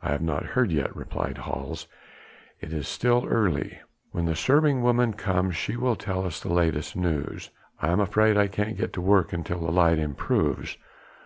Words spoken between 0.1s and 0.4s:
have